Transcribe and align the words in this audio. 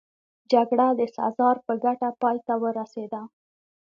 جګړه 0.51 0.87
د 0.99 1.01
سزار 1.17 1.57
په 1.65 1.73
ګټه 1.83 2.09
پای 2.21 2.37
ته 2.45 2.53
ورسېده 2.63 3.21